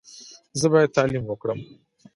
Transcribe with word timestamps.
زه 0.59 0.65
باید 0.73 0.95
تعلیم 0.97 1.23
وکړم. 1.27 1.59